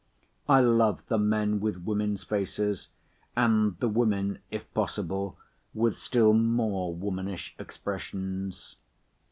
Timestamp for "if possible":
4.49-5.37